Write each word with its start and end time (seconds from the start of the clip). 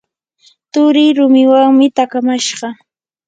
turii 0.71 1.15
rumiwanmi 1.17 1.87
takamashqa. 1.95 2.67